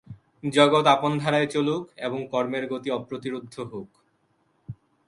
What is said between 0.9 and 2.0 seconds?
আপন ধারায় চলুক